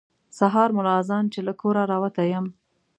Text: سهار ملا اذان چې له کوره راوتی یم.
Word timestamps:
سهار 0.39 0.69
ملا 0.77 0.93
اذان 1.01 1.25
چې 1.33 1.39
له 1.47 1.53
کوره 1.61 1.81
راوتی 1.91 2.27
یم. 2.33 2.45